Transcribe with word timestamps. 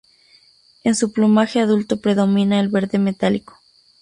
En 0.83 0.95
su 0.95 1.11
plumaje 1.13 1.59
adulto 1.59 2.01
predomina 2.01 2.59
el 2.59 2.69
verde 2.69 2.97
metálico. 2.97 3.61